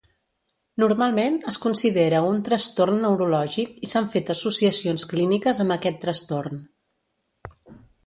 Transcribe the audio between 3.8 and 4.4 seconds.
i s'han fet